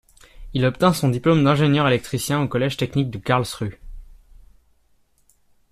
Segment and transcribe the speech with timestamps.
[0.55, 3.77] Il obtint son diplôme d'ingénieur électricien au Collège technique de Karlsruhe.